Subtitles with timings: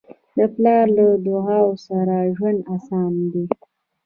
[0.37, 3.45] د پلار له دعاؤ سره ژوند اسانه دی.